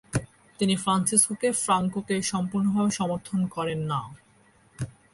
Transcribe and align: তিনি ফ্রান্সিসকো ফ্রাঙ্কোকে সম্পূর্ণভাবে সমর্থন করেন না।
তিনি 0.59 0.75
ফ্রান্সিসকো 0.75 1.33
ফ্রাঙ্কোকে 1.63 2.15
সম্পূর্ণভাবে 2.21 2.91
সমর্থন 2.91 3.39
করেন 3.47 3.79
না। 3.83 3.99